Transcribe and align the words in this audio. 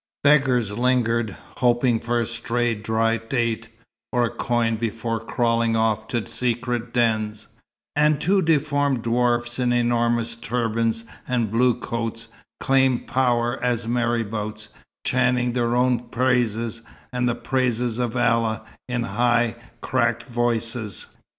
Beggars 0.23 0.71
lingered, 0.75 1.37
hoping 1.57 1.99
for 1.99 2.19
a 2.21 2.25
stray 2.25 2.73
dried 2.73 3.29
date, 3.29 3.69
or 4.11 4.23
a 4.23 4.31
coin 4.31 4.75
before 4.75 5.19
crawling 5.19 5.75
off 5.75 6.07
to 6.07 6.25
secret 6.25 6.91
dens; 6.91 7.49
and 7.95 8.19
two 8.19 8.41
deformed 8.41 9.03
dwarfs 9.03 9.59
in 9.59 9.71
enormous 9.71 10.35
turbans 10.35 11.05
and 11.27 11.51
blue 11.51 11.79
coats, 11.79 12.29
claimed 12.59 13.05
power 13.05 13.61
as 13.63 13.87
marabouts, 13.87 14.69
chanting 15.05 15.53
their 15.53 15.75
own 15.75 15.99
praises 15.99 16.81
and 17.13 17.29
the 17.29 17.35
praises 17.35 17.99
of 17.99 18.17
Allah, 18.17 18.65
in 18.89 19.03
high, 19.03 19.53
cracked 19.81 20.23
voices. 20.23 21.05